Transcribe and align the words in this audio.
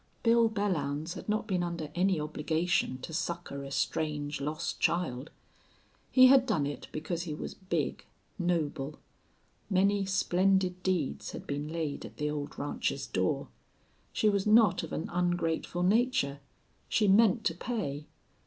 Bill 0.23 0.49
Belllounds 0.49 1.13
had 1.13 1.29
not 1.29 1.45
been 1.45 1.61
under 1.61 1.91
any 1.93 2.19
obligation 2.19 2.97
to 3.03 3.13
succor 3.13 3.63
a 3.63 3.69
strange, 3.69 4.41
lost 4.41 4.79
child. 4.79 5.29
He 6.11 6.25
had 6.25 6.47
done 6.47 6.65
it 6.65 6.87
because 6.91 7.21
he 7.21 7.35
was 7.35 7.53
big, 7.53 8.03
noble. 8.39 8.97
Many 9.69 10.07
splendid 10.07 10.81
deeds 10.81 11.33
had 11.33 11.45
been 11.45 11.67
laid 11.67 12.03
at 12.03 12.17
the 12.17 12.31
old 12.31 12.57
rancher's 12.57 13.05
door. 13.05 13.49
She 14.11 14.27
was 14.27 14.47
not 14.47 14.81
of 14.81 14.91
an 14.91 15.07
ungrateful 15.13 15.83
nature. 15.83 16.39
She 16.89 17.07
meant 17.07 17.43
to 17.43 17.53
pay. 17.53 18.07